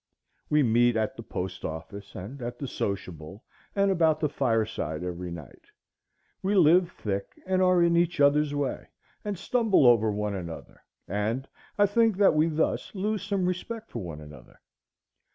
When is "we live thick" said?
6.41-7.39